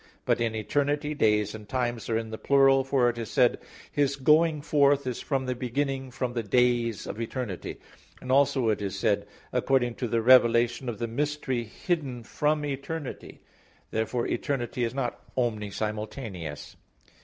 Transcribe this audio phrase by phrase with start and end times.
[0.25, 3.59] But in eternity, days and times are in the plural, for it is said,
[3.91, 7.85] "His going forth is from the beginning, from the days of eternity" (Micah
[8.21, 12.65] 5:2); and also it is said, "According to the revelation of the mystery hidden from
[12.65, 13.41] eternity"
[13.91, 13.91] (Rom.
[13.91, 13.91] 16:25).
[13.91, 16.77] Therefore eternity is not omni simultaneous.